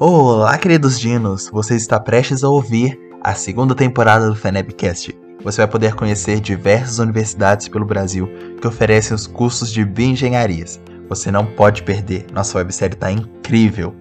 [0.00, 1.50] Olá, queridos dinos!
[1.50, 5.12] Você está prestes a ouvir a segunda temporada do FENEBcast.
[5.42, 8.28] Você vai poder conhecer diversas universidades pelo Brasil
[8.60, 10.80] que oferecem os cursos de bioengenharias.
[11.08, 13.92] Você não pode perder, nossa websérie está incrível!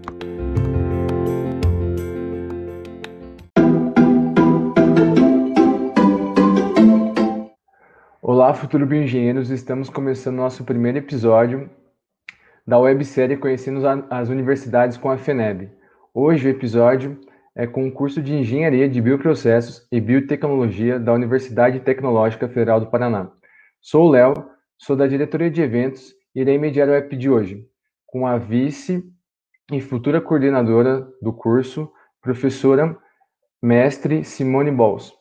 [8.21, 9.50] Olá, futuro bioengenheiros!
[9.50, 11.68] Estamos começando nosso primeiro episódio
[12.68, 15.76] da websérie Conhecendo as Universidades com a FENEB.
[16.20, 17.21] Hoje o episódio
[17.53, 22.88] é com o curso de Engenharia de Bioprocessos e Biotecnologia da Universidade Tecnológica Federal do
[22.88, 23.31] Paraná.
[23.80, 24.34] Sou o Léo,
[24.80, 27.70] sou da diretoria de eventos e irei mediar o app de hoje,
[28.08, 29.08] com a vice
[29.72, 31.88] e futura coordenadora do curso,
[32.20, 32.97] professora
[33.61, 35.13] mestre Simone Bols.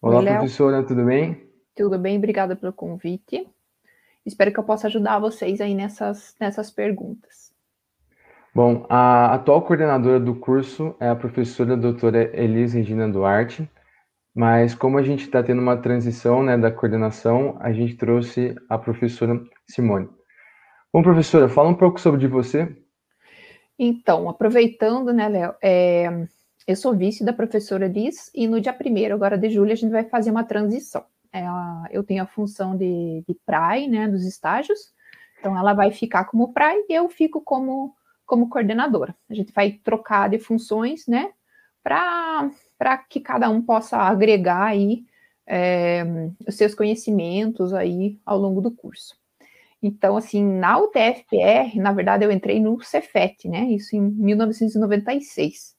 [0.00, 1.48] Olá, Oi, professora, tudo bem?
[1.76, 3.48] Tudo bem, obrigada pelo convite.
[4.26, 7.51] Espero que eu possa ajudar vocês aí nessas, nessas perguntas.
[8.54, 13.66] Bom, a atual coordenadora do curso é a professora doutora Elise Regina Duarte,
[14.34, 18.76] mas como a gente está tendo uma transição né, da coordenação, a gente trouxe a
[18.76, 20.06] professora Simone.
[20.92, 22.76] Bom, professora, fala um pouco sobre você.
[23.78, 26.26] Então, aproveitando, né, Léo, é,
[26.66, 29.92] eu sou vice da professora Liz e no dia 1 agora de julho, a gente
[29.92, 31.06] vai fazer uma transição.
[31.32, 31.42] É,
[31.90, 34.92] eu tenho a função de, de PRAI, né, dos estágios,
[35.40, 37.94] então ela vai ficar como PRAI e eu fico como
[38.32, 39.14] como coordenadora.
[39.28, 41.34] A gente vai trocar de funções, né,
[41.82, 45.04] para que cada um possa agregar aí
[45.46, 46.02] é,
[46.48, 49.14] os seus conhecimentos aí ao longo do curso.
[49.82, 55.76] Então, assim, na UTFPR, na verdade, eu entrei no Cefet, né, isso em 1996.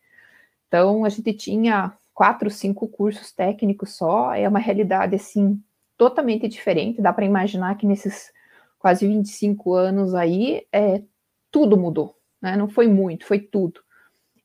[0.67, 5.59] Então, a gente tinha quatro, cinco cursos técnicos só, é uma realidade, assim,
[5.97, 8.31] totalmente diferente, dá para imaginar que nesses
[8.77, 11.01] quase 25 anos aí, é,
[11.49, 12.58] tudo mudou, né?
[12.58, 13.80] Não foi muito, foi tudo.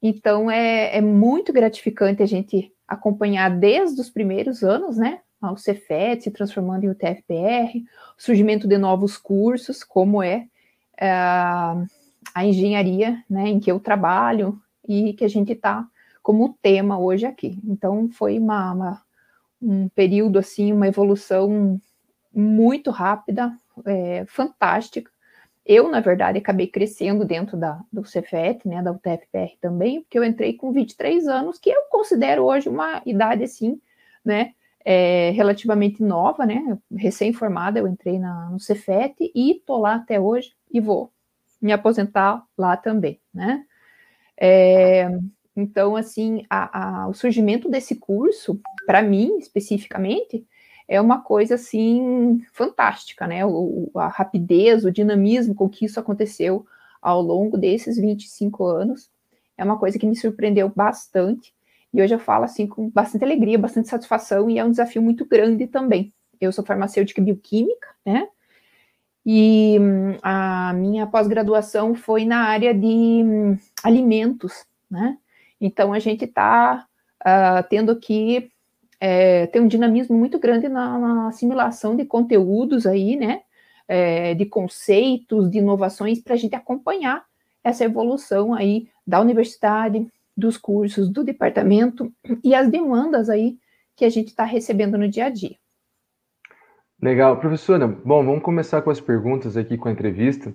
[0.01, 5.21] Então é, é muito gratificante a gente acompanhar desde os primeiros anos, né?
[5.43, 7.85] O Cefet se transformando em UTFPR,
[8.17, 10.47] surgimento de novos cursos, como é
[10.95, 11.87] uh,
[12.35, 15.87] a engenharia, né, em que eu trabalho e que a gente está
[16.23, 17.61] como tema hoje aqui.
[17.65, 19.03] Então foi uma, uma,
[19.63, 21.81] um período assim, uma evolução
[22.35, 25.09] muito rápida, é, fantástica,
[25.69, 30.25] eu, na verdade, acabei crescendo dentro da, do Cefet, né, da UTFPR também, porque eu
[30.25, 33.79] entrei com 23 anos, que eu considero hoje uma idade, assim,
[34.25, 40.19] né, é, relativamente nova, né, recém-formada, eu entrei na, no Cefet e tô lá até
[40.19, 41.13] hoje e vou
[41.61, 43.63] me aposentar lá também, né.
[44.41, 45.11] É,
[45.55, 50.47] então, assim, a, a, o surgimento desse curso, para mim, especificamente,
[50.89, 53.45] é uma coisa assim fantástica, né?
[53.45, 56.67] O, a rapidez, o dinamismo com que isso aconteceu
[57.01, 59.11] ao longo desses 25 anos
[59.57, 61.53] é uma coisa que me surpreendeu bastante.
[61.93, 65.27] E hoje eu falo assim com bastante alegria, bastante satisfação e é um desafio muito
[65.27, 66.13] grande também.
[66.41, 68.29] Eu sou farmacêutica bioquímica, né?
[69.27, 69.77] E
[70.23, 75.19] a minha pós-graduação foi na área de hum, alimentos, né?
[75.61, 76.87] Então a gente está
[77.21, 78.51] uh, ah, tendo que
[79.01, 83.43] é, tem um dinamismo muito grande na, na assimilação de conteúdos aí, né?
[83.87, 87.25] É, de conceitos, de inovações, para a gente acompanhar
[87.65, 92.13] essa evolução aí da universidade, dos cursos, do departamento
[92.45, 93.59] e as demandas aí
[93.97, 95.57] que a gente está recebendo no dia a dia.
[97.01, 97.87] Legal, professora.
[97.87, 100.55] Bom, vamos começar com as perguntas aqui com a entrevista.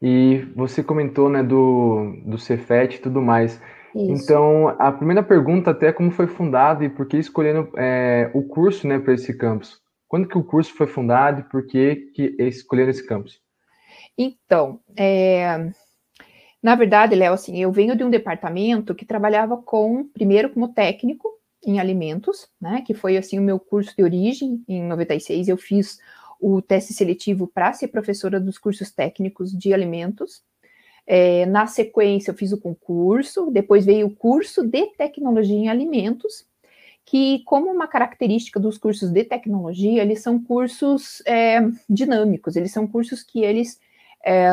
[0.00, 3.60] E você comentou, né, do, do Cefet e tudo mais.
[3.96, 4.24] Isso.
[4.24, 8.42] Então, a primeira pergunta até é como foi fundado e por que escolhendo é, o
[8.42, 9.80] curso né, para esse campus.
[10.06, 13.40] Quando que o curso foi fundado e por que, que escolheram esse campus?
[14.18, 15.70] Então, é,
[16.62, 21.30] na verdade, Léo, assim, eu venho de um departamento que trabalhava com, primeiro como técnico
[21.64, 25.98] em alimentos, né, que foi assim o meu curso de origem, em 96 eu fiz
[26.38, 30.42] o teste seletivo para ser professora dos cursos técnicos de alimentos,
[31.06, 36.44] é, na sequência, eu fiz o concurso, depois veio o curso de tecnologia em alimentos,
[37.04, 42.86] que, como uma característica dos cursos de tecnologia, eles são cursos é, dinâmicos, eles são
[42.86, 43.78] cursos que eles
[44.24, 44.50] é,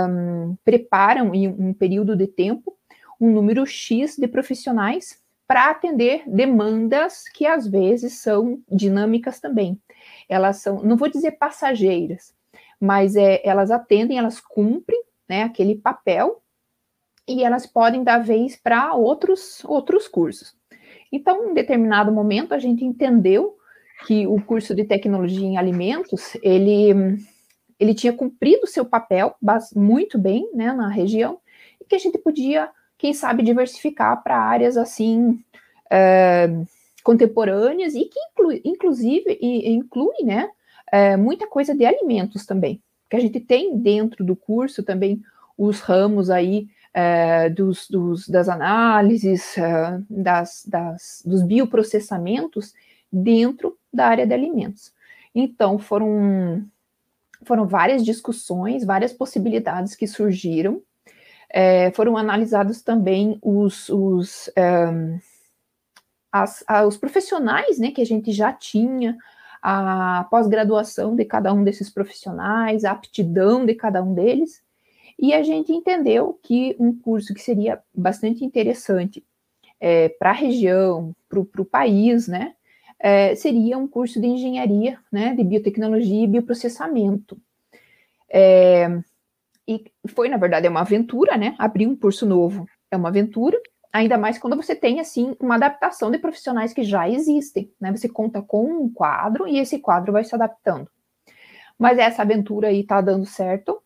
[0.63, 2.77] preparam em um período de tempo
[3.19, 9.79] um número X de profissionais para atender demandas que às vezes são dinâmicas também.
[10.29, 12.33] Elas são, não vou dizer passageiras,
[12.79, 16.42] mas é, elas atendem, elas cumprem né, aquele papel
[17.27, 20.55] e elas podem dar vez para outros, outros cursos.
[21.11, 23.55] Então, em determinado momento, a gente entendeu
[24.05, 27.17] que o curso de tecnologia em alimentos, ele,
[27.79, 29.35] ele tinha cumprido seu papel
[29.75, 31.39] muito bem né, na região,
[31.79, 35.39] e que a gente podia, quem sabe, diversificar para áreas assim
[35.89, 36.49] é,
[37.03, 40.49] contemporâneas e que inclui, inclusive inclui, né,
[40.91, 45.21] é, muita coisa de alimentos também, que a gente tem dentro do curso também
[45.57, 46.67] os ramos aí
[47.49, 52.73] dos, dos, das análises, é, das, das, dos bioprocessamentos
[53.11, 54.93] dentro da área de alimentos.
[55.33, 56.63] Então, foram,
[57.43, 60.81] foram várias discussões, várias possibilidades que surgiram.
[61.49, 64.49] É, foram analisados também os, os,
[66.31, 69.17] as, os profissionais né, que a gente já tinha,
[69.61, 74.61] a pós-graduação de cada um desses profissionais, a aptidão de cada um deles,
[75.17, 79.23] e a gente entendeu que um curso que seria bastante interessante
[79.79, 82.53] é, para a região, para o país, né,
[82.99, 87.37] é, seria um curso de engenharia, né, de biotecnologia e bioprocessamento.
[88.29, 88.87] É,
[89.67, 93.59] e foi, na verdade, é uma aventura, né, abrir um curso novo é uma aventura,
[93.91, 98.07] ainda mais quando você tem, assim, uma adaptação de profissionais que já existem, né, você
[98.07, 100.87] conta com um quadro e esse quadro vai se adaptando.
[101.77, 103.82] Mas essa aventura aí está dando certo,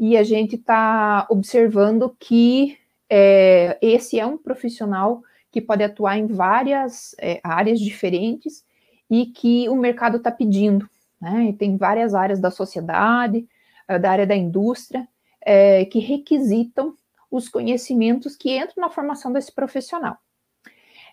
[0.00, 6.26] e a gente está observando que é, esse é um profissional que pode atuar em
[6.26, 8.64] várias é, áreas diferentes
[9.10, 10.88] e que o mercado está pedindo.
[11.20, 11.50] Né?
[11.50, 13.46] E tem várias áreas da sociedade,
[13.86, 15.06] eh, da área da indústria,
[15.42, 16.94] é, que requisitam
[17.30, 20.16] os conhecimentos que entram na formação desse profissional.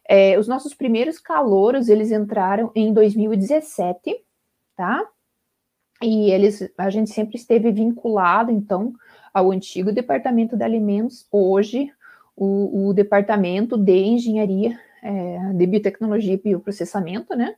[0.07, 4.23] É, os nossos primeiros calouros, eles entraram em 2017,
[4.77, 5.05] tá?
[6.01, 8.93] E eles, a gente sempre esteve vinculado, então,
[9.33, 11.91] ao antigo Departamento de Alimentos, hoje
[12.35, 17.55] o, o Departamento de Engenharia é, de Biotecnologia e Bioprocessamento, né?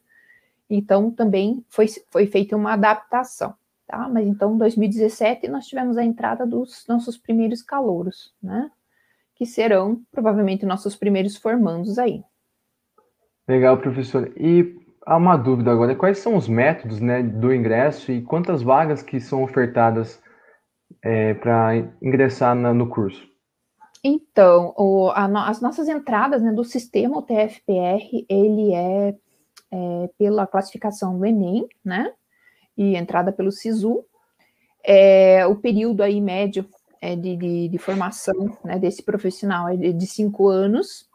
[0.69, 3.53] Então, também foi, foi feita uma adaptação,
[3.87, 4.07] tá?
[4.07, 8.71] Mas então, em 2017, nós tivemos a entrada dos nossos primeiros calouros, né?
[9.35, 12.23] Que serão, provavelmente, nossos primeiros formandos aí.
[13.47, 14.31] Legal, professor.
[14.37, 19.01] E há uma dúvida agora, quais são os métodos né, do ingresso e quantas vagas
[19.01, 20.21] que são ofertadas
[21.03, 23.27] é, para ingressar na, no curso?
[24.03, 29.15] Então, o, as nossas entradas né, do sistema o TFPR, ele é,
[29.71, 32.13] é, pela classificação do Enem, né,
[32.77, 34.05] e entrada pelo SISU,
[34.83, 36.69] é, o período aí médio
[37.01, 41.09] é de, de, de formação né, desse profissional é de, de cinco anos,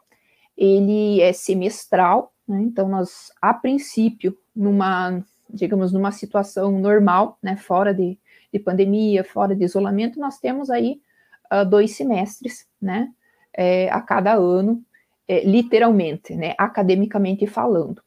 [0.57, 7.93] ele é semestral, né, então nós, a princípio, numa, digamos, numa situação normal, né, fora
[7.93, 8.17] de,
[8.53, 11.01] de pandemia, fora de isolamento, nós temos aí
[11.51, 13.11] uh, dois semestres, né,
[13.53, 14.83] é, a cada ano,
[15.27, 18.01] é, literalmente, né, academicamente falando.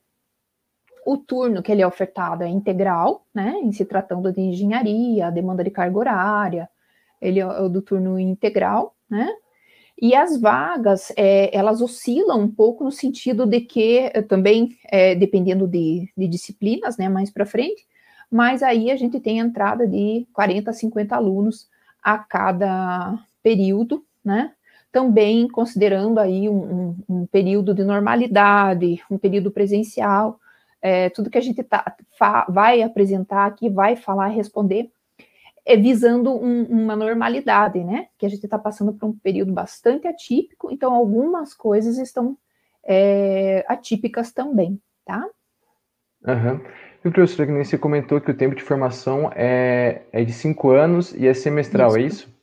[1.04, 5.64] O turno que ele é ofertado é integral, né, em se tratando de engenharia, demanda
[5.64, 6.68] de carga horária,
[7.20, 9.28] ele é do turno integral, né,
[10.00, 15.14] e as vagas, é, elas oscilam um pouco no sentido de que, eh, também, é,
[15.14, 17.86] dependendo de, de, disciplinas, né, mais para frente,
[18.30, 21.68] mas aí a gente tem entrada de 40 a 50 alunos
[22.02, 24.52] a cada período, né?
[24.92, 30.38] Também considerando aí um, um, um período de normalidade, um período presencial,
[30.80, 31.96] é, tudo que a gente tá,
[32.48, 34.90] vai apresentar aqui, vai falar, responder,
[35.76, 38.08] visando um, uma normalidade, né?
[38.16, 42.36] Que a gente está passando por um período bastante atípico, então algumas coisas estão
[42.84, 45.24] é, atípicas também, tá?
[46.26, 46.60] Uhum.
[47.04, 50.32] E o professor, que nem você comentou que o tempo de formação é, é de
[50.32, 52.04] cinco anos e é semestral, é isso.
[52.04, 52.38] é isso?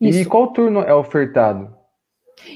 [0.00, 0.18] Isso.
[0.20, 1.74] E qual turno é ofertado?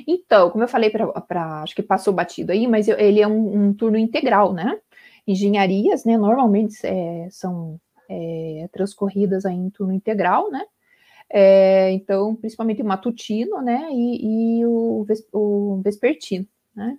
[0.07, 3.67] Então, como eu falei para, acho que passou batido aí, mas eu, ele é um,
[3.67, 4.79] um, turno integral, né?
[5.27, 10.65] Engenharias, né, normalmente é, são é, transcorridas aí em turno integral, né?
[11.31, 16.99] É, então, principalmente o matutino, né, e, e o, o, vespertino, né?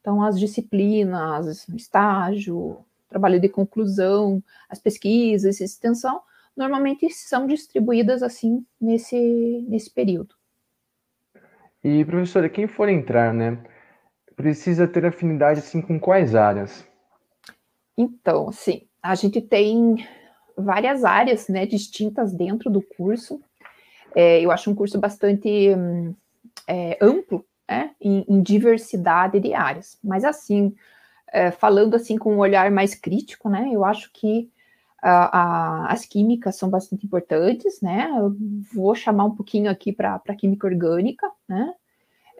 [0.00, 6.20] Então, as disciplinas, estágio, trabalho de conclusão, as pesquisas, extensão,
[6.56, 10.34] normalmente são distribuídas assim nesse, nesse período.
[11.84, 13.62] E, professora, quem for entrar, né,
[14.34, 16.86] precisa ter afinidade assim com quais áreas?
[17.96, 20.06] Então, assim, a gente tem
[20.56, 23.40] várias áreas, né, distintas dentro do curso.
[24.14, 25.70] É, eu acho um curso bastante
[26.66, 29.98] é, amplo, né, em, em, diversidade de áreas.
[30.02, 30.74] Mas, assim,
[31.32, 34.50] é, falando assim com um olhar mais crítico, né, eu acho que
[35.02, 38.08] a, as químicas são bastante importantes, né?
[38.18, 38.34] Eu
[38.74, 41.72] vou chamar um pouquinho aqui para a química orgânica, né?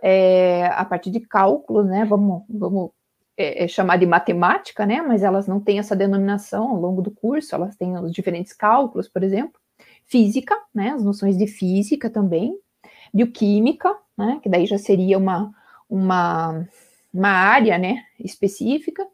[0.02, 2.04] É, a partir de cálculos, né?
[2.04, 2.90] Vamos, vamos
[3.37, 5.02] é, é, de matemática, né?
[5.02, 9.09] Mas elas não têm essa denominação ao longo do curso, elas têm os diferentes cálculos,
[9.09, 9.61] por exemplo.
[10.05, 10.90] Física, né?
[10.90, 12.59] As noções de física também.
[13.12, 15.52] bioquímica, né, que daí já seria uma,
[15.88, 16.66] uma,
[17.12, 19.07] uma área, né, específica,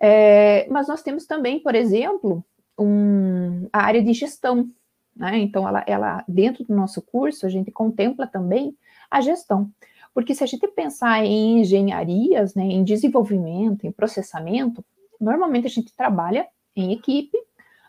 [0.00, 2.44] é, mas nós temos também, por exemplo,
[2.78, 4.70] um, a área de gestão,
[5.16, 8.76] né, então ela, ela, dentro do nosso curso, a gente contempla também
[9.10, 9.70] a gestão,
[10.18, 14.84] porque se a gente pensar em engenharias, né, em desenvolvimento, em processamento,
[15.20, 17.38] normalmente a gente trabalha em equipe,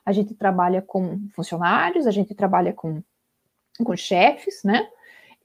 [0.06, 3.02] a gente trabalha com funcionários, a gente trabalha com,
[3.84, 4.88] com chefes, né?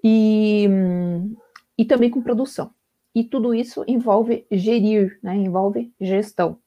[0.04, 0.68] E,
[1.78, 2.70] e também com produção.
[3.14, 5.34] E tudo isso envolve gerir, né?
[5.34, 6.58] Envolve gestão.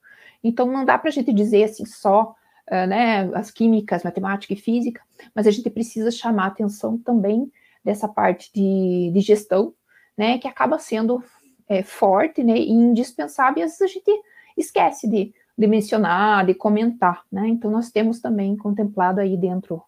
[0.44, 2.34] Então não dá para a gente dizer assim só
[2.72, 5.00] uh, né, as químicas, matemática e física,
[5.36, 7.52] mas a gente precisa chamar atenção também
[7.86, 9.76] dessa parte de, de gestão,
[10.18, 10.38] né?
[10.38, 11.24] Que acaba sendo
[11.68, 14.12] é, forte né, e indispensável, e às vezes a gente
[14.58, 17.48] esquece de, de mencionar, de comentar, né?
[17.48, 19.82] Então, nós temos também contemplado aí dentro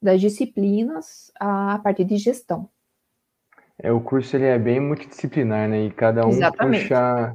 [0.00, 2.68] das disciplinas a parte de gestão.
[3.80, 5.86] É, o curso ele é bem multidisciplinar, né?
[5.86, 6.82] E cada um Exatamente.
[6.82, 7.34] puxa,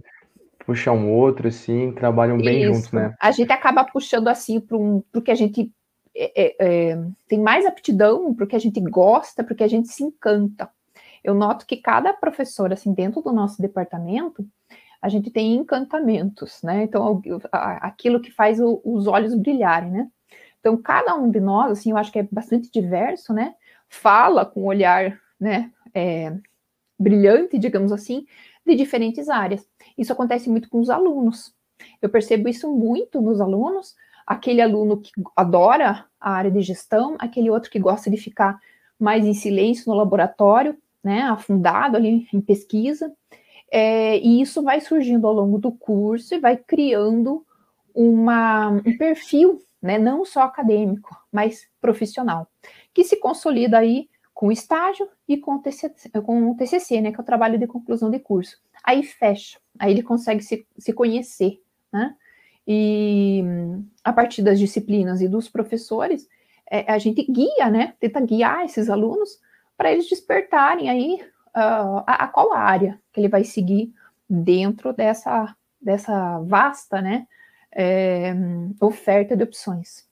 [0.65, 2.73] puxa um outro, assim, trabalham bem Isso.
[2.73, 3.13] juntos, né?
[3.19, 5.71] A gente acaba puxando assim para um, que a gente
[6.15, 10.69] é, é, é, tem mais aptidão, porque a gente gosta, porque a gente se encanta.
[11.23, 14.45] Eu noto que cada professor, assim, dentro do nosso departamento,
[15.01, 16.83] a gente tem encantamentos, né?
[16.83, 20.09] Então, aquilo que faz o, os olhos brilharem, né?
[20.59, 23.53] Então, cada um de nós, assim, eu acho que é bastante diverso, né?
[23.89, 25.71] Fala com um olhar, né?
[25.93, 26.33] É,
[26.97, 28.25] brilhante, digamos assim,
[28.65, 29.67] de diferentes áreas.
[29.97, 31.53] Isso acontece muito com os alunos.
[32.01, 33.95] Eu percebo isso muito nos alunos.
[34.25, 38.57] Aquele aluno que adora a área de gestão, aquele outro que gosta de ficar
[38.97, 41.23] mais em silêncio no laboratório, né?
[41.23, 43.13] Afundado ali em pesquisa.
[43.71, 47.43] É, e isso vai surgindo ao longo do curso e vai criando
[47.93, 52.47] uma, um perfil, né, não só acadêmico, mas profissional,
[52.93, 57.11] que se consolida aí com o estágio e com o TCC, com o TCC né,
[57.11, 58.59] que é o trabalho de conclusão de curso.
[58.83, 61.59] Aí fecha, aí ele consegue se, se conhecer,
[61.91, 62.15] né?
[62.67, 63.43] E
[64.03, 66.27] a partir das disciplinas e dos professores,
[66.69, 67.93] é, a gente guia, né?
[67.99, 69.39] Tenta guiar esses alunos
[69.77, 71.19] para eles despertarem aí
[71.55, 73.93] uh, a, a, qual área que ele vai seguir
[74.29, 77.27] dentro dessa, dessa vasta né,
[77.75, 78.33] é,
[78.79, 80.07] oferta de opções.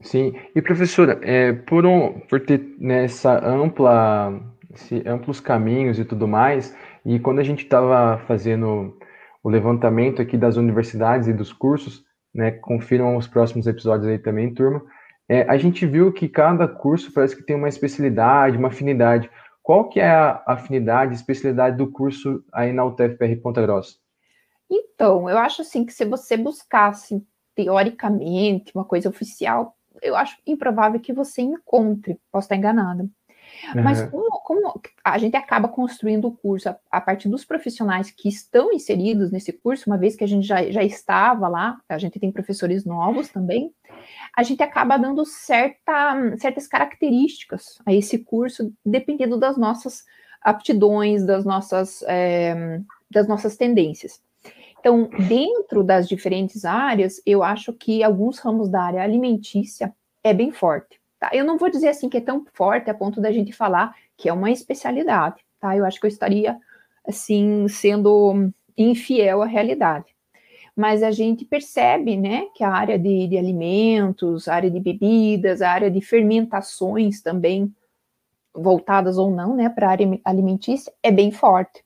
[0.00, 4.40] Sim, e professora, é, por, um, por ter nessa né, ampla,
[4.74, 8.98] esse, amplos caminhos e tudo mais, e quando a gente estava fazendo
[9.42, 12.04] o levantamento aqui das universidades e dos cursos,
[12.34, 14.82] né, confiram os próximos episódios aí também, turma,
[15.28, 19.30] é, a gente viu que cada curso parece que tem uma especialidade, uma afinidade.
[19.62, 23.96] Qual que é a afinidade, especialidade do curso aí na UTFPR Ponta Grossa?
[24.70, 27.20] Então, eu acho assim que se você buscasse
[27.54, 33.08] teoricamente uma coisa oficial, eu acho improvável que você encontre, posso estar enganada.
[33.74, 33.82] Uhum.
[33.82, 38.28] Mas como, como, a gente acaba construindo o curso a, a, partir dos profissionais que
[38.28, 42.18] estão inseridos nesse curso, uma vez que a gente já, já estava lá, a gente
[42.20, 43.72] tem professores novos também,
[44.36, 50.04] a gente acaba dando certa, certas características a esse curso, dependendo das nossas
[50.40, 54.20] aptidões, das nossas, é, das nossas tendências.
[54.78, 60.52] Então, dentro das diferentes áreas, eu acho que alguns ramos da área alimentícia é bem
[60.52, 61.00] forte.
[61.18, 61.30] Tá?
[61.32, 64.28] Eu não vou dizer assim que é tão forte a ponto da gente falar que
[64.28, 65.76] é uma especialidade, tá?
[65.76, 66.56] Eu acho que eu estaria
[67.06, 70.15] assim sendo infiel à realidade.
[70.76, 75.62] Mas a gente percebe, né, que a área de, de alimentos, a área de bebidas,
[75.62, 77.74] a área de fermentações também
[78.54, 81.82] voltadas ou não, né, para a área alimentícia é bem forte.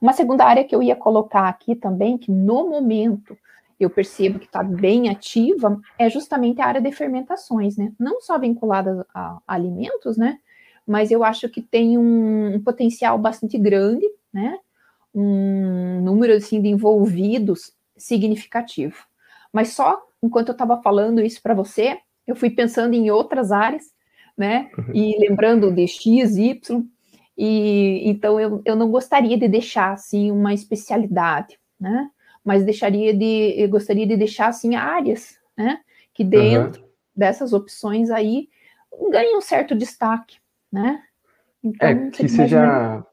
[0.00, 3.36] Uma segunda área que eu ia colocar aqui também, que no momento
[3.78, 7.92] eu percebo que está bem ativa, é justamente a área de fermentações, né?
[7.98, 10.38] Não só vinculada a, alimentos, né?
[10.86, 14.58] Mas eu acho que tem um, um, potencial bastante grande, né?
[15.14, 18.96] Um número assim de envolvidos significativo.
[19.52, 23.84] Mas só enquanto eu estava falando isso para você, eu fui pensando em outras áreas,
[24.36, 24.70] né?
[24.78, 24.94] Uhum.
[24.94, 26.84] E lembrando de X, Y,
[27.36, 32.10] e então eu, eu não gostaria de deixar assim uma especialidade, né?
[32.44, 35.80] mas deixaria de, eu gostaria de deixar assim áreas, né,
[36.12, 36.88] que dentro uhum.
[37.14, 38.48] dessas opções aí
[39.10, 40.38] ganham um certo destaque,
[40.70, 41.02] né?
[41.62, 43.06] Então, é, que você já,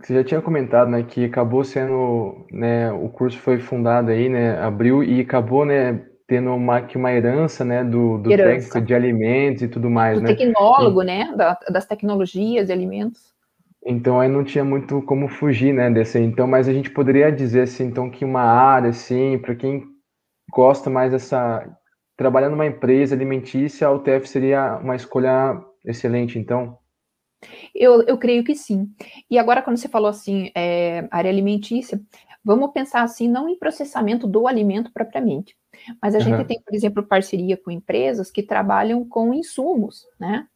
[0.00, 4.58] você já tinha comentado, né, que acabou sendo, né, o curso foi fundado aí, né,
[4.60, 9.62] abriu e acabou, né, tendo uma, que uma herança, né, do, do técnico de alimentos
[9.62, 10.34] e tudo mais, do né?
[10.34, 13.34] tecnólogo, e, né, da, das tecnologias de alimentos.
[13.84, 16.18] Então aí não tinha muito como fugir, né, desse.
[16.18, 19.84] Então, mas a gente poderia dizer assim, então que uma área assim, para quem
[20.52, 21.64] gosta mais dessa
[22.16, 26.78] trabalhar numa empresa alimentícia, a UTF seria uma escolha excelente, então.
[27.74, 28.90] Eu, eu creio que sim.
[29.30, 32.00] E agora, quando você falou assim, é, área alimentícia,
[32.44, 35.56] vamos pensar assim, não em processamento do alimento propriamente,
[36.00, 36.24] mas a uhum.
[36.24, 40.46] gente tem, por exemplo, parceria com empresas que trabalham com insumos, né?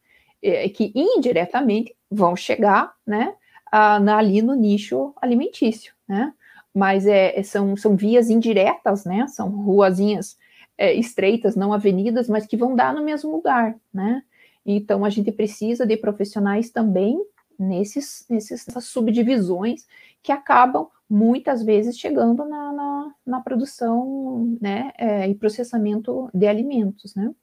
[0.41, 3.35] É, que indiretamente vão chegar, né,
[3.71, 6.33] ali no nicho alimentício, né?
[6.73, 9.27] Mas é, são, são vias indiretas, né?
[9.27, 10.37] São ruazinhas
[10.77, 14.23] é, estreitas, não avenidas, mas que vão dar no mesmo lugar, né?
[14.65, 17.17] Então, a gente precisa de profissionais também
[17.57, 19.85] nesses, nesses, nessas subdivisões
[20.21, 27.13] que acabam muitas vezes chegando na, na, na produção né, é, e processamento de alimentos,
[27.15, 27.33] né?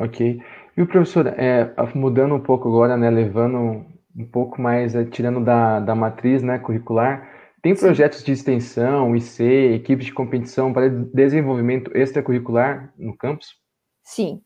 [0.00, 0.40] Ok.
[0.76, 3.84] E o professor, é, mudando um pouco agora, né, levando
[4.16, 7.30] um pouco mais, é, tirando da, da matriz né, curricular,
[7.62, 8.24] tem projetos Sim.
[8.26, 9.42] de extensão, IC,
[9.74, 13.56] equipes de competição para desenvolvimento extracurricular no campus?
[14.02, 14.42] Sim,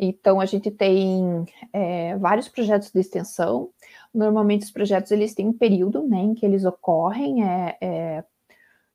[0.00, 3.68] então, a gente tem é, vários projetos de extensão.
[4.14, 7.44] Normalmente, os projetos eles têm um período né, em que eles ocorrem.
[7.44, 8.24] É, é,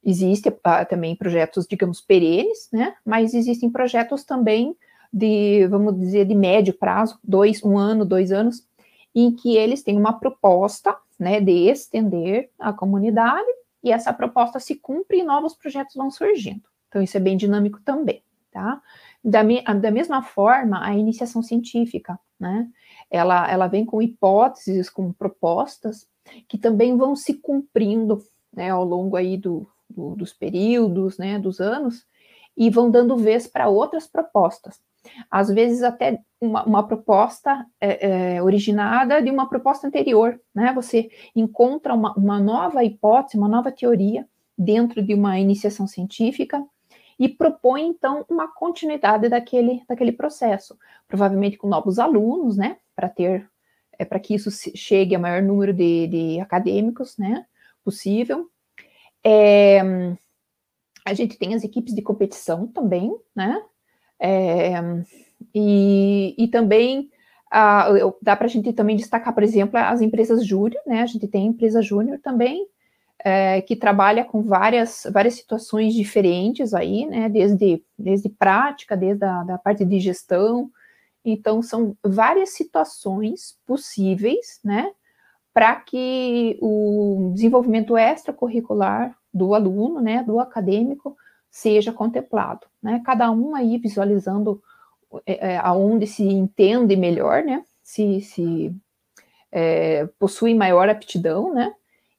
[0.04, 2.96] existe ah, também projetos, digamos, perenes, né?
[3.06, 4.76] Mas existem projetos também
[5.14, 8.68] de, vamos dizer, de médio prazo, dois, um ano, dois anos,
[9.14, 13.48] em que eles têm uma proposta, né, de estender a comunidade
[13.82, 16.64] e essa proposta se cumpre e novos projetos vão surgindo.
[16.90, 18.22] Então, isso é bem dinâmico também,
[18.52, 18.82] tá?
[19.28, 22.70] Da, me, da mesma forma, a iniciação científica, né?
[23.10, 26.08] Ela, ela vem com hipóteses, com propostas
[26.48, 28.22] que também vão se cumprindo
[28.54, 32.06] né, ao longo aí do, do, dos períodos, né, dos anos,
[32.58, 34.80] e vão dando vez para outras propostas.
[35.30, 40.74] Às vezes até uma, uma proposta é, é, originada de uma proposta anterior, né?
[40.74, 44.28] Você encontra uma, uma nova hipótese, uma nova teoria
[44.58, 46.66] dentro de uma iniciação científica
[47.18, 53.50] e propõe, então, uma continuidade daquele, daquele processo, provavelmente com novos alunos, né, para ter,
[53.98, 57.46] é, para que isso chegue a maior número de, de acadêmicos, né,
[57.84, 58.50] possível.
[59.24, 59.80] É,
[61.06, 63.62] a gente tem as equipes de competição também, né,
[64.20, 64.74] é,
[65.54, 67.10] e, e também
[68.22, 71.48] dá para a gente também destacar, por exemplo, as empresas júnior, né, a gente tem
[71.48, 72.68] empresa júnior também,
[73.24, 79.44] é, que trabalha com várias, várias situações diferentes aí, né, desde, desde prática, desde a
[79.44, 80.70] da parte de gestão,
[81.24, 84.92] então são várias situações possíveis, né,
[85.54, 91.16] para que o desenvolvimento extracurricular do aluno, né, do acadêmico,
[91.50, 94.62] seja contemplado, né, cada um aí visualizando
[95.26, 98.76] é, é aonde se entende melhor, né, se, se
[99.52, 101.74] é, possui maior aptidão, né,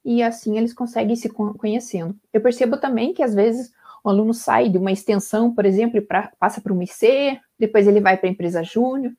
[0.07, 2.15] e assim eles conseguem se conhecendo.
[2.31, 6.31] Eu percebo também que às vezes o aluno sai de uma extensão, por exemplo, pra,
[6.39, 9.11] passa para uma IC, depois ele vai para a empresa júnior.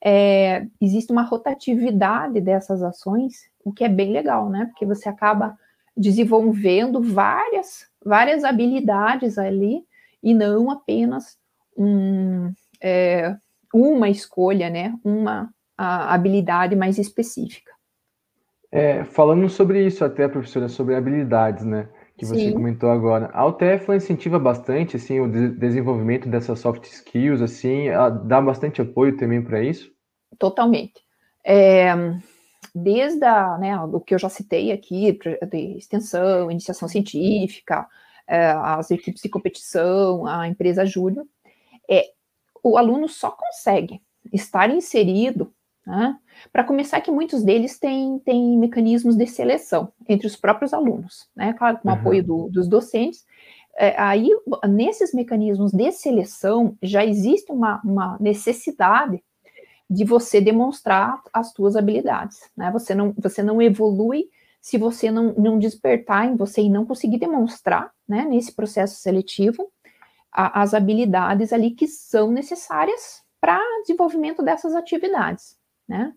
[0.00, 4.66] É, existe uma rotatividade dessas ações, o que é bem legal, né?
[4.66, 5.58] Porque você acaba
[5.96, 9.82] desenvolvendo várias, várias habilidades ali
[10.22, 11.36] e não apenas
[11.76, 13.34] um, é,
[13.74, 14.94] uma escolha, né?
[15.02, 17.75] Uma habilidade mais específica.
[18.70, 21.88] É, falando sobre isso até, professora, sobre habilidades, né?
[22.18, 22.52] Que você Sim.
[22.52, 23.30] comentou agora.
[23.32, 27.86] A UTF incentiva bastante, assim, o de desenvolvimento dessas soft skills, assim,
[28.24, 29.92] dá bastante apoio também para isso?
[30.38, 30.94] Totalmente.
[31.44, 31.94] É,
[32.74, 35.18] desde a, né, o que eu já citei aqui,
[35.50, 37.86] de extensão, iniciação científica,
[38.26, 41.26] é, as equipes de competição, a empresa júnior,
[41.88, 42.10] é,
[42.62, 44.00] o aluno só consegue
[44.32, 45.52] estar inserido
[45.86, 46.18] né?
[46.52, 51.52] Para começar, que muitos deles têm, têm mecanismos de seleção entre os próprios alunos, né?
[51.52, 51.98] claro, com o uhum.
[51.98, 53.24] apoio do, dos docentes.
[53.78, 54.28] É, aí,
[54.68, 59.22] nesses mecanismos de seleção, já existe uma, uma necessidade
[59.88, 62.38] de você demonstrar as suas habilidades.
[62.56, 62.70] Né?
[62.72, 64.24] Você, não, você não evolui
[64.60, 69.70] se você não, não despertar em você e não conseguir demonstrar, né, nesse processo seletivo,
[70.32, 75.55] a, as habilidades ali que são necessárias para desenvolvimento dessas atividades
[75.88, 76.12] né?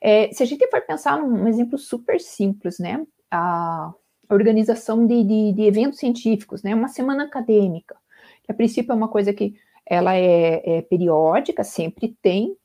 [0.00, 3.04] É, se a gente for pensar num exemplo super simples, né?
[3.30, 3.92] A
[4.28, 6.74] organização de, de, de, eventos científicos, né?
[6.74, 7.96] Uma semana acadêmica,
[8.42, 9.54] que a princípio é uma coisa que
[9.86, 12.56] ela é, é periódica, sempre tem,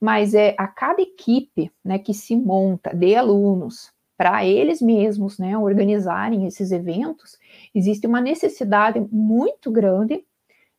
[0.00, 5.56] mas é a cada equipe, né, que se monta de alunos para eles mesmos, né,
[5.56, 7.38] organizarem esses eventos,
[7.74, 10.24] existe uma necessidade muito grande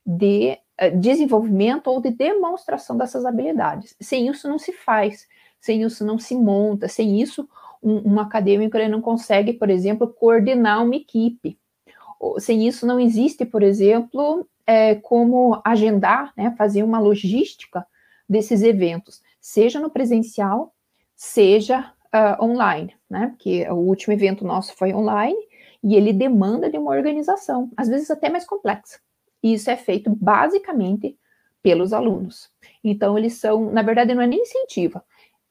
[0.05, 0.57] de
[0.95, 3.95] desenvolvimento ou de demonstração dessas habilidades.
[3.99, 5.27] Sem isso não se faz,
[5.59, 7.47] sem isso não se monta, sem isso
[7.81, 11.57] um, um acadêmico ele não consegue, por exemplo, coordenar uma equipe.
[12.39, 17.85] Sem isso não existe, por exemplo, é, como agendar, né, fazer uma logística
[18.27, 20.73] desses eventos, seja no presencial,
[21.15, 23.27] seja uh, online, né?
[23.29, 25.37] Porque o último evento nosso foi online
[25.83, 28.99] e ele demanda de uma organização, às vezes até mais complexa.
[29.41, 31.17] E isso é feito basicamente
[31.61, 32.49] pelos alunos.
[32.83, 35.03] Então, eles são, na verdade, não é nem incentiva,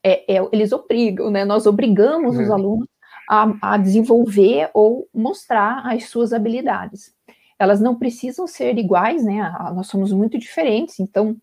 [0.02, 1.44] é, é eles obrigam, né?
[1.44, 2.52] Nós obrigamos os é.
[2.52, 2.88] alunos
[3.28, 7.12] a, a desenvolver ou mostrar as suas habilidades.
[7.58, 9.52] Elas não precisam ser iguais, né?
[9.74, 11.36] Nós somos muito diferentes, então,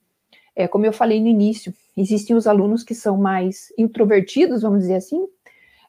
[0.56, 4.96] é, como eu falei no início, existem os alunos que são mais introvertidos, vamos dizer
[4.96, 5.28] assim,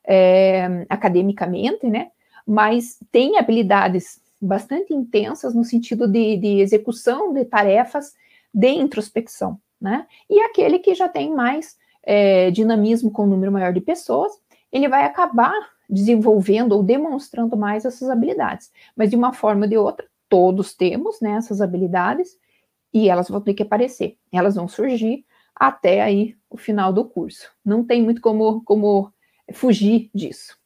[0.07, 2.09] é, academicamente, né?
[2.47, 8.15] Mas têm habilidades bastante intensas no sentido de, de execução de tarefas
[8.53, 10.07] de introspecção, né?
[10.29, 14.33] E aquele que já tem mais é, dinamismo com um número maior de pessoas,
[14.71, 15.55] ele vai acabar
[15.89, 18.71] desenvolvendo ou demonstrando mais essas habilidades.
[18.97, 22.37] Mas de uma forma ou de outra, todos temos né, essas habilidades
[22.93, 24.17] e elas vão ter que aparecer.
[24.33, 27.51] Elas vão surgir até aí o final do curso.
[27.65, 29.13] Não tem muito como, como
[29.53, 30.59] fugir disso.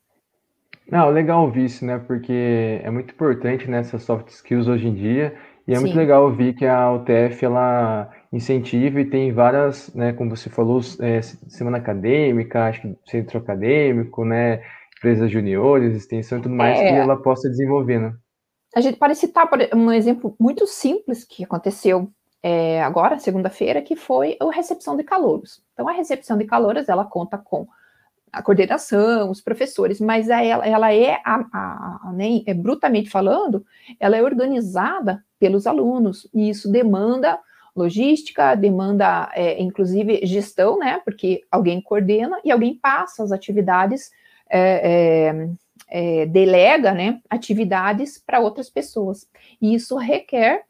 [0.91, 1.99] Não, legal ouvir isso, né?
[1.99, 5.35] Porque é muito importante nessas né, soft skills hoje em dia.
[5.67, 5.83] E é Sim.
[5.83, 10.81] muito legal ouvir que a UTF ela incentiva e tem várias, né, como você falou,
[11.01, 14.63] é, semana acadêmica, acho que centro acadêmico, né,
[14.97, 18.15] empresas juniores, extensão e tudo mais, é, que ela possa desenvolver, né?
[18.75, 22.11] A gente pode citar um exemplo muito simples que aconteceu
[22.43, 25.63] é, agora, segunda-feira, que foi a recepção de calouros.
[25.73, 27.67] Então, a recepção de calouros, ela conta com
[28.33, 33.65] a coordenação, os professores, mas ela, ela é, a, a, a, nem, é, brutamente falando,
[33.99, 37.39] ela é organizada pelos alunos, e isso demanda
[37.75, 44.11] logística, demanda, é, inclusive, gestão, né, porque alguém coordena e alguém passa as atividades
[44.51, 49.27] é, é, é, delega né, atividades para outras pessoas.
[49.61, 50.65] E isso requer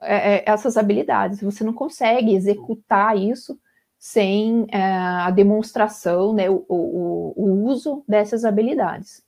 [0.00, 1.40] é, é, essas habilidades.
[1.40, 3.58] Você não consegue executar isso
[4.04, 9.24] sem é, a demonstração, né, o, o, o, uso dessas habilidades.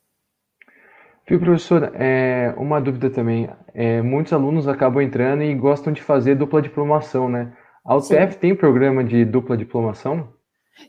[1.27, 3.49] Viu, professora, é, uma dúvida também.
[3.73, 7.57] É, muitos alunos acabam entrando e gostam de fazer dupla diplomação, né?
[7.83, 8.39] A UTF Sim.
[8.39, 10.31] tem programa de dupla diplomação?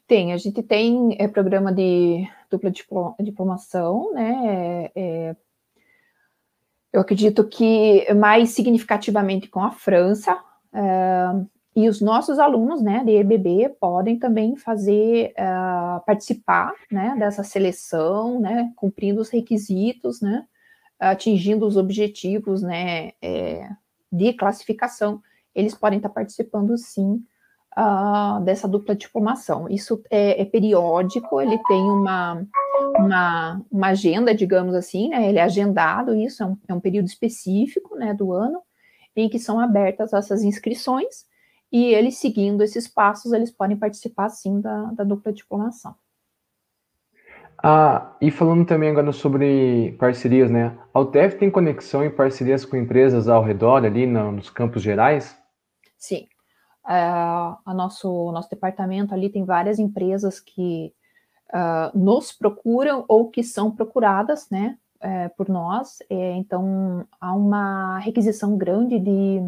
[0.06, 2.70] Tem, a gente tem é, programa de dupla
[3.18, 4.34] diplomação, né?
[4.44, 5.36] É, é,
[6.92, 10.38] eu acredito que mais significativamente com a França,
[10.74, 17.44] é, e os nossos alunos, né, de EBB, podem também fazer, uh, participar, né, dessa
[17.44, 20.44] seleção, né, cumprindo os requisitos, né,
[20.98, 23.70] atingindo os objetivos, né, é,
[24.10, 25.22] de classificação,
[25.54, 27.22] eles podem estar participando, sim,
[27.78, 29.68] uh, dessa dupla diplomação.
[29.68, 32.44] Isso é, é, periódico, ele tem uma,
[32.96, 35.28] uma, uma, agenda, digamos assim, né?
[35.28, 38.60] Ele é agendado, isso é um, é um período específico, né, do ano,
[39.14, 41.28] em que são abertas essas inscrições,
[41.70, 45.94] e eles seguindo esses passos, eles podem participar, sim, da, da dupla diplomação.
[47.62, 50.78] Ah, e falando também agora sobre parcerias, né?
[50.94, 55.36] A UTF tem conexão e parcerias com empresas ao redor, ali no, nos campos gerais?
[55.96, 56.28] Sim.
[56.84, 60.94] Uh, a nosso, nosso departamento ali tem várias empresas que
[61.52, 65.98] uh, nos procuram ou que são procuradas, né, uh, por nós.
[66.08, 69.40] É, então, há uma requisição grande de,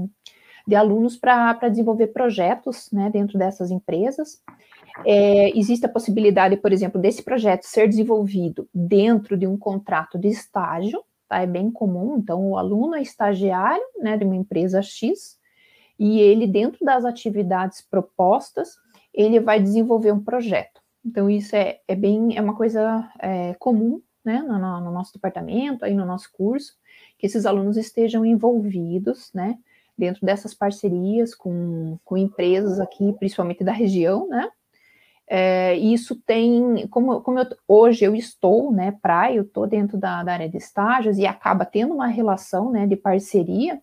[0.70, 4.40] de alunos para desenvolver projetos, né, dentro dessas empresas.
[5.04, 10.28] É, existe a possibilidade, por exemplo, desse projeto ser desenvolvido dentro de um contrato de
[10.28, 11.42] estágio, tá?
[11.42, 12.18] É bem comum.
[12.18, 15.40] Então, o aluno é estagiário, né, de uma empresa X,
[15.98, 18.76] e ele, dentro das atividades propostas,
[19.12, 20.80] ele vai desenvolver um projeto.
[21.04, 25.84] Então, isso é, é bem, é uma coisa é, comum, né, no, no, nosso departamento,
[25.84, 26.74] aí no nosso curso,
[27.18, 29.58] que esses alunos estejam envolvidos, né,
[30.00, 34.50] dentro dessas parcerias com, com empresas aqui, principalmente da região, né,
[35.32, 40.24] é, isso tem, como, como eu, hoje eu estou, né, praia, eu estou dentro da,
[40.24, 43.80] da, área de estágios e acaba tendo uma relação, né, de parceria,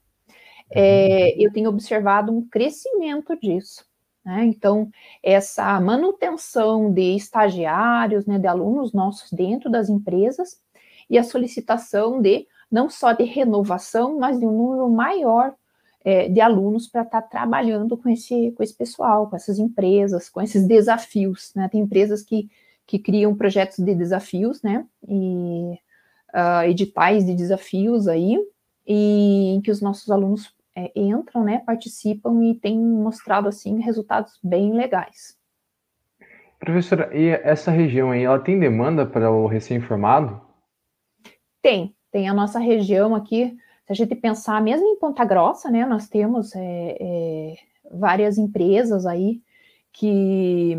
[0.69, 3.85] é, eu tenho observado um crescimento disso.
[4.25, 4.43] Né?
[4.43, 4.89] Então,
[5.23, 10.61] essa manutenção de estagiários, né, de alunos nossos dentro das empresas
[11.09, 15.55] e a solicitação de não só de renovação, mas de um número maior
[16.07, 20.29] é, de alunos para estar tá trabalhando com esse, com esse pessoal, com essas empresas,
[20.29, 21.51] com esses desafios.
[21.53, 21.67] Né?
[21.67, 22.49] Tem empresas que,
[22.85, 24.85] que criam projetos de desafios, né?
[25.05, 25.77] E
[26.33, 28.37] uh, editais de desafios aí,
[28.87, 34.39] e em que os nossos alunos é, entram, né, participam e têm mostrado assim resultados
[34.41, 35.37] bem legais.
[36.57, 40.39] Professora, e essa região aí, ela tem demanda para o recém-formado?
[41.61, 43.57] Tem, tem a nossa região aqui.
[43.87, 47.55] Se a gente pensar, mesmo em Ponta Grossa, né, nós temos é, é,
[47.89, 49.41] várias empresas aí
[49.93, 50.75] que,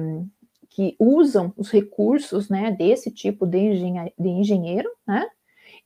[0.68, 5.27] que usam os recursos, né, desse tipo de, engenhe de engenheiro, né,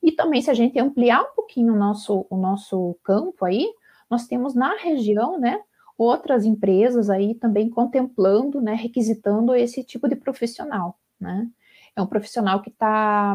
[0.01, 3.69] e também se a gente ampliar um pouquinho o nosso, o nosso campo aí,
[4.09, 5.61] nós temos na região, né,
[5.97, 11.47] outras empresas aí também contemplando, né, requisitando esse tipo de profissional, né,
[11.95, 13.33] é um profissional que está,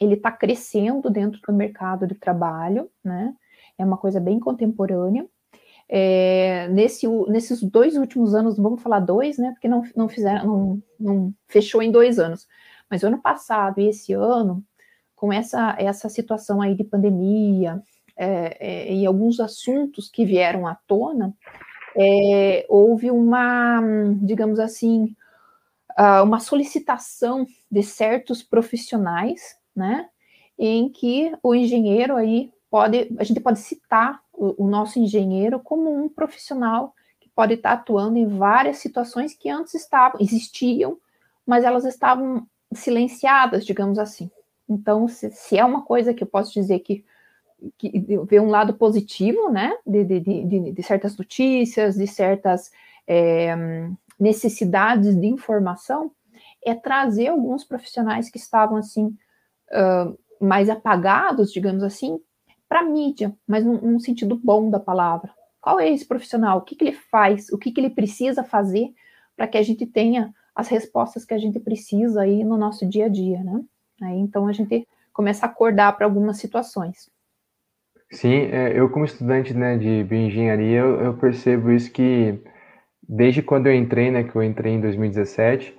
[0.00, 3.34] ele está crescendo dentro do mercado de trabalho, né,
[3.78, 5.26] é uma coisa bem contemporânea,
[5.88, 9.52] é, nesse, nesses dois últimos anos, vamos falar dois, né?
[9.52, 12.46] Porque não, não fizeram, não, não fechou em dois anos.
[12.90, 14.64] Mas ano passado e esse ano,
[15.14, 17.80] com essa, essa situação aí de pandemia
[18.16, 21.34] é, é, e alguns assuntos que vieram à tona,
[21.96, 23.80] é, houve uma,
[24.20, 25.14] digamos assim,
[26.22, 30.08] uma solicitação de certos profissionais, né?
[30.58, 35.92] Em que o engenheiro aí pode, a gente pode citar o, o nosso engenheiro como
[35.92, 40.98] um profissional que pode estar atuando em várias situações que antes estavam, existiam,
[41.46, 44.30] mas elas estavam silenciadas, digamos assim.
[44.68, 47.04] Então, se, se é uma coisa que eu posso dizer que,
[47.78, 52.70] que vê um lado positivo, né, de, de, de, de certas notícias, de certas
[53.06, 53.54] é,
[54.18, 56.10] necessidades de informação,
[56.64, 59.16] é trazer alguns profissionais que estavam assim
[60.40, 62.18] mais apagados, digamos assim,
[62.68, 65.30] para a mídia, mas num, num, sentido bom da palavra.
[65.60, 66.58] Qual é esse profissional?
[66.58, 67.48] O que, que ele faz?
[67.50, 68.92] O que, que ele precisa fazer
[69.36, 73.06] para que a gente tenha as respostas que a gente precisa aí no nosso dia
[73.06, 73.62] a dia, né?
[74.02, 77.10] Aí, então a gente começa a acordar para algumas situações.
[78.10, 82.40] Sim, é, eu como estudante né, de bioengenharia, eu, eu percebo isso que
[83.06, 85.76] desde quando eu entrei, né, que eu entrei em 2017,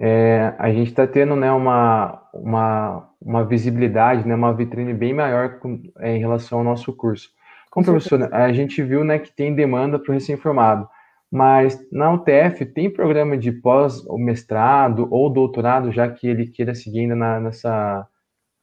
[0.00, 5.58] é, a gente está tendo né, uma, uma, uma visibilidade, né, uma vitrine bem maior
[5.58, 7.30] com, é, em relação ao nosso curso.
[7.70, 10.88] Como professor, a gente viu né, que tem demanda para o recém-formado,
[11.30, 16.74] mas na UTF tem programa de pós ou mestrado ou doutorado, já que ele queira
[16.74, 18.06] seguir ainda na, nessa,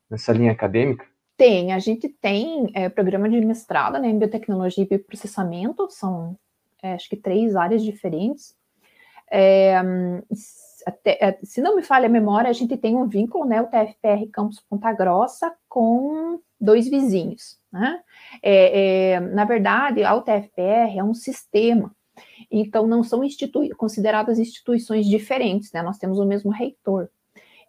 [0.09, 1.05] nessa linha acadêmica?
[1.37, 6.37] Tem, a gente tem é, programa de mestrado né, em biotecnologia e bioprocessamento, são
[6.81, 8.55] é, acho que três áreas diferentes.
[10.85, 13.67] Até, é, se não me falha a memória, a gente tem um vínculo, né, o
[13.67, 17.57] TFPR Campus Ponta Grossa, com dois vizinhos.
[17.71, 17.99] Né?
[18.41, 21.93] É, é, na verdade, a UTFPR é um sistema,
[22.51, 25.81] então não são institui consideradas instituições diferentes, né?
[25.81, 27.09] nós temos o mesmo reitor.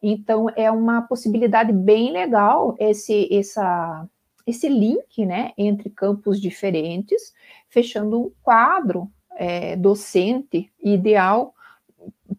[0.02, 4.06] Então, é uma possibilidade bem legal esse, essa,
[4.46, 7.32] esse link né, entre campos diferentes,
[7.68, 11.54] fechando um quadro é, docente ideal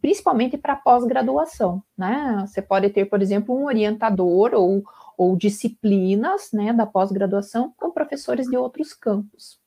[0.07, 2.37] principalmente para pós-graduação, né?
[2.47, 4.81] Você pode ter, por exemplo, um orientador ou,
[5.17, 9.59] ou disciplinas, né, da pós-graduação com professores de outros campos.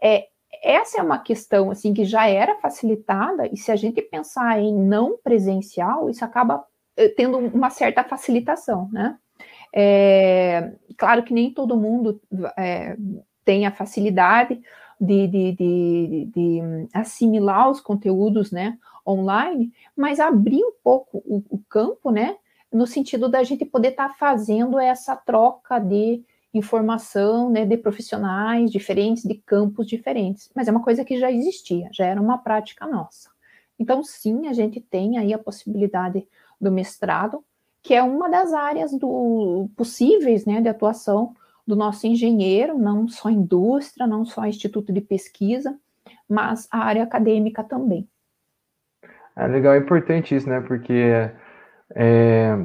[0.00, 0.28] É,
[0.62, 4.72] essa é uma questão, assim, que já era facilitada, e se a gente pensar em
[4.72, 6.64] não presencial, isso acaba
[6.96, 9.18] eh, tendo uma certa facilitação, né?
[9.74, 12.20] É, claro que nem todo mundo
[12.56, 12.96] é,
[13.44, 14.60] tem a facilidade
[15.00, 21.58] de, de, de, de, assimilar os conteúdos, né, online, mas abrir um pouco o, o
[21.68, 22.36] campo, né,
[22.72, 28.70] no sentido da gente poder estar tá fazendo essa troca de informação, né, de profissionais
[28.70, 30.50] diferentes, de campos diferentes.
[30.54, 33.30] Mas é uma coisa que já existia, já era uma prática nossa.
[33.78, 36.26] Então, sim, a gente tem aí a possibilidade
[36.60, 37.44] do mestrado,
[37.82, 41.34] que é uma das áreas do, possíveis, né, de atuação
[41.66, 45.78] do nosso engenheiro, não só indústria, não só instituto de pesquisa,
[46.28, 48.08] mas a área acadêmica também.
[49.36, 50.60] É legal, é importante isso, né?
[50.60, 51.30] Porque
[51.94, 52.56] é,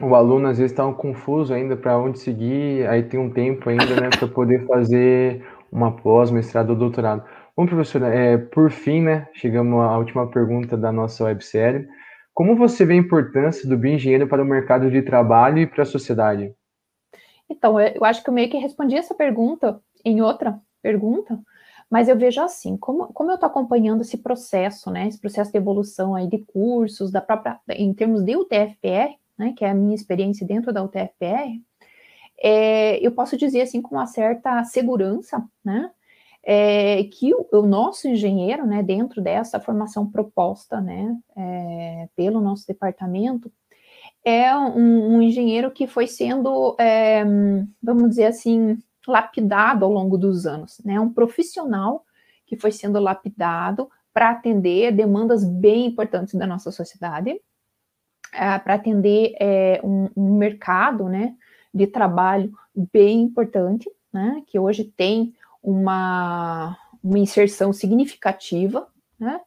[0.00, 4.00] o aluno às vezes está confuso ainda para onde seguir, aí tem um tempo ainda,
[4.00, 7.22] né, para poder fazer uma pós, mestrado ou doutorado.
[7.56, 11.86] Bom, professora, é, por fim, né, chegamos à última pergunta da nossa websérie.
[12.32, 15.86] Como você vê a importância do bioengenheiro para o mercado de trabalho e para a
[15.86, 16.54] sociedade?
[17.48, 21.38] Então, eu acho que eu meio que respondi essa pergunta em outra pergunta,
[21.90, 25.58] mas eu vejo assim, como, como eu estou acompanhando esse processo, né, esse processo de
[25.58, 29.96] evolução aí de cursos, da própria, em termos de UTFPR, né, que é a minha
[29.96, 31.60] experiência dentro da UTFPR,
[32.38, 35.90] é, eu posso dizer assim com uma certa segurança, né,
[36.44, 42.66] é, que o, o, nosso engenheiro, né, dentro dessa formação proposta, né, é, pelo nosso
[42.66, 43.52] departamento,
[44.24, 47.24] é um, um engenheiro que foi sendo, é,
[47.82, 51.00] vamos dizer assim, lapidado ao longo dos anos, né?
[51.00, 52.04] Um profissional
[52.46, 57.40] que foi sendo lapidado para atender demandas bem importantes da nossa sociedade,
[58.32, 61.34] é, para atender é, um, um, mercado, né,
[61.72, 62.52] de trabalho
[62.92, 69.40] bem importante, né, que hoje tem uma, uma inserção significativa, né,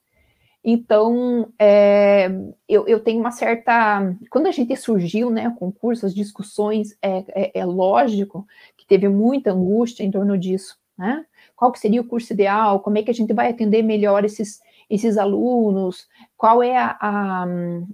[0.64, 2.32] Então, é,
[2.70, 4.16] eu, eu, tenho uma certa.
[4.30, 8.48] Quando a gente surgiu, né, o concurso, as discussões, é, é, é, lógico
[8.78, 11.26] que teve muita angústia em torno disso, né?
[11.54, 12.80] Qual que seria o curso ideal?
[12.80, 16.08] Como é que a gente vai atender melhor esses, esses alunos?
[16.38, 17.46] Qual é a, a,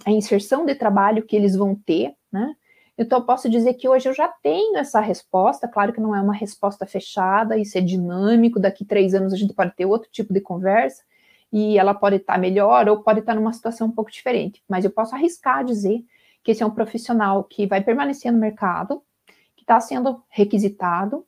[0.06, 2.56] a inserção de trabalho que eles vão ter, né?
[2.98, 5.68] Então, eu posso dizer que hoje eu já tenho essa resposta.
[5.68, 8.60] Claro que não é uma resposta fechada, isso é dinâmico.
[8.60, 11.02] Daqui três anos a gente pode ter outro tipo de conversa
[11.52, 14.64] e ela pode estar melhor ou pode estar numa situação um pouco diferente.
[14.68, 16.04] Mas eu posso arriscar dizer
[16.44, 19.02] que esse é um profissional que vai permanecer no mercado,
[19.56, 21.26] que está sendo requisitado,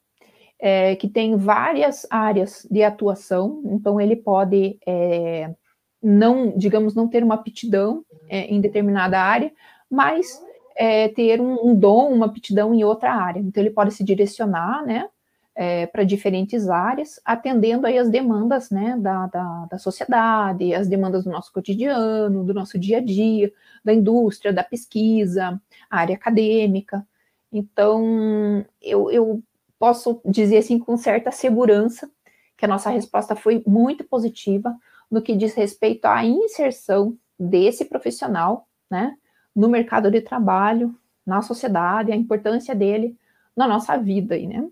[0.60, 5.54] é, que tem várias áreas de atuação, então ele pode é,
[6.02, 9.52] não, digamos, não ter uma aptidão é, em determinada área,
[9.90, 10.42] mas
[10.76, 13.40] é, ter um, um, dom, uma aptidão em outra área.
[13.40, 15.08] Então ele pode se direcionar, né,
[15.56, 21.24] é, para diferentes áreas, atendendo aí as demandas né, da, da, da, sociedade, as demandas
[21.26, 23.52] do nosso cotidiano, do nosso dia a dia,
[23.84, 27.06] da indústria, da pesquisa, a área acadêmica.
[27.52, 29.44] Então, eu, eu
[29.78, 32.10] posso dizer assim com certa segurança
[32.56, 34.78] que a nossa resposta foi muito positiva
[35.10, 39.18] no que diz respeito à inserção desse profissional né,
[39.56, 43.18] no mercado de trabalho, na sociedade, a importância dele
[43.56, 44.36] na nossa vida.
[44.36, 44.68] Aí, né?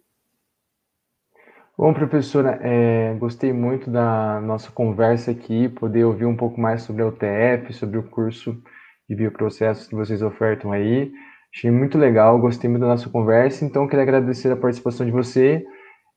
[1.79, 7.01] Bom, professora, é, gostei muito da nossa conversa aqui, poder ouvir um pouco mais sobre
[7.01, 8.61] a UTF, sobre o curso
[9.07, 11.09] de bioprocessos que vocês ofertam aí.
[11.55, 15.65] Achei muito legal, gostei muito da nossa conversa, então queria agradecer a participação de você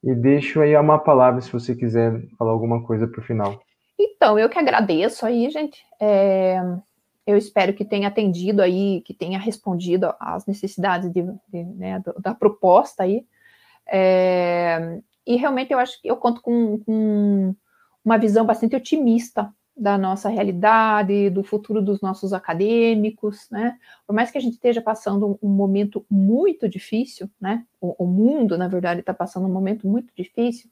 [0.03, 3.63] e deixo aí uma palavra se você quiser falar alguma coisa para o final.
[3.97, 5.81] Então, eu que agradeço aí, gente.
[6.01, 6.61] É,
[7.25, 12.35] eu espero que tenha atendido aí, que tenha respondido às necessidades de, de, né, da
[12.35, 13.25] proposta aí.
[13.87, 17.55] É, e realmente eu acho que eu conto com, com
[18.05, 23.79] uma visão bastante otimista da nossa realidade, do futuro dos nossos acadêmicos, né?
[24.07, 27.65] Por mais que a gente esteja passando um, momento muito difícil, né?
[27.81, 30.71] O, o mundo, na verdade, está passando um momento muito difícil.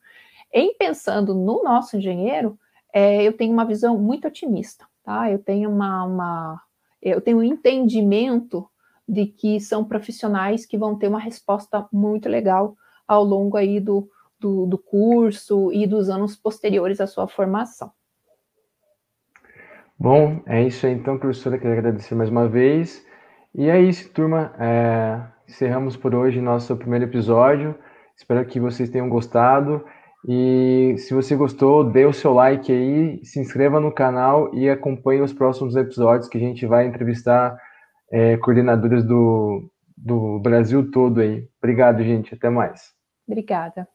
[0.52, 2.58] Em pensando no nosso engenheiro,
[2.92, 5.30] é, eu tenho uma visão muito otimista, tá?
[5.30, 6.62] Eu tenho uma, uma
[7.00, 8.68] eu tenho um entendimento
[9.08, 12.76] de que são profissionais que vão ter uma resposta muito legal
[13.08, 14.08] ao longo aí do,
[14.40, 17.92] do, do curso e dos anos posteriores à sua formação.
[19.98, 21.59] Bom, é isso aí então, professora.
[21.59, 23.07] Quero agradecer mais uma vez.
[23.55, 24.55] E é isso, turma.
[24.59, 27.74] É, encerramos por hoje nosso primeiro episódio.
[28.16, 29.85] Espero que vocês tenham gostado.
[30.26, 35.20] E se você gostou, dê o seu like aí, se inscreva no canal e acompanhe
[35.20, 37.57] os próximos episódios que a gente vai entrevistar
[38.11, 41.46] é, coordenadoras do, do Brasil todo aí.
[41.59, 42.35] Obrigado, gente.
[42.35, 42.92] Até mais.
[43.26, 43.87] Obrigada.